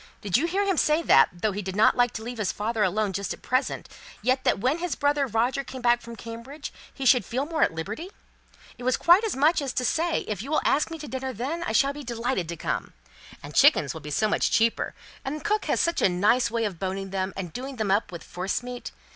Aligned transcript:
Did 0.21 0.35
you 0.35 0.47
hear 0.47 0.65
him 0.65 0.77
say 0.77 1.03
that, 1.03 1.29
though 1.31 1.51
he 1.51 1.61
did 1.61 1.75
not 1.75 1.95
like 1.95 2.11
to 2.13 2.23
leave 2.23 2.39
his 2.39 2.51
father 2.51 2.81
alone 2.83 3.13
just 3.13 3.35
at 3.35 3.43
present, 3.43 3.87
yet 4.23 4.43
that 4.45 4.57
when 4.57 4.79
his 4.79 4.95
brother 4.95 5.27
Roger 5.27 5.63
came 5.63 5.83
back 5.83 6.01
from 6.01 6.15
Cambridge, 6.15 6.73
he 6.91 7.05
should 7.05 7.23
feel 7.23 7.45
more 7.45 7.61
at 7.61 7.71
liberty! 7.75 8.09
It 8.79 8.83
was 8.83 8.97
quite 8.97 9.23
as 9.23 9.35
much 9.35 9.61
as 9.61 9.73
to 9.73 9.85
say, 9.85 10.21
'If 10.21 10.41
you 10.41 10.49
will 10.49 10.61
ask 10.65 10.89
me 10.89 10.97
to 10.97 11.07
dinner 11.07 11.33
then, 11.33 11.61
I 11.61 11.71
shall 11.73 11.93
be 11.93 12.03
delighted 12.03 12.49
to 12.49 12.57
come.' 12.57 12.93
And 13.43 13.53
chickens 13.53 13.93
will 13.93 14.01
be 14.01 14.09
so 14.09 14.27
much 14.27 14.49
cheaper, 14.49 14.95
and 15.23 15.45
cook 15.45 15.65
has 15.65 15.79
such 15.79 16.01
a 16.01 16.09
nice 16.09 16.49
way 16.49 16.65
of 16.65 16.79
boning 16.79 17.11
them, 17.11 17.31
and 17.37 17.53
doing 17.53 17.75
them 17.75 17.91
up 17.91 18.11
with 18.11 18.23
forcemeat. 18.23 18.89